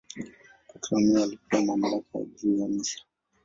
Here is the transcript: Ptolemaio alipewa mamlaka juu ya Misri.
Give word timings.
Ptolemaio 0.67 1.23
alipewa 1.23 1.63
mamlaka 1.65 2.19
juu 2.35 2.57
ya 2.59 2.67
Misri. 2.67 3.03